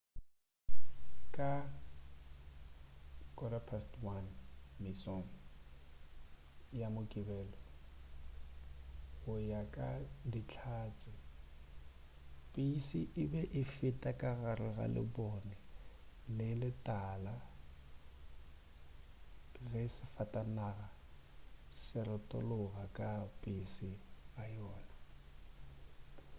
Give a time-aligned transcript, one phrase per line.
[1.35, 1.51] ka
[3.37, 4.13] 1:15
[4.83, 5.25] mesong
[6.79, 7.57] ya mokibelo
[9.21, 9.89] go ya ka
[10.31, 11.11] dihlatse
[12.53, 15.55] pese e be e feta ka gare ga lebone
[16.37, 17.35] le le tala
[19.69, 20.87] ge safatanaga
[21.97, 23.09] e retologa ka
[23.41, 23.91] pele
[24.33, 24.93] ga yona